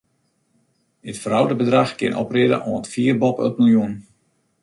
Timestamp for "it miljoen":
3.49-3.93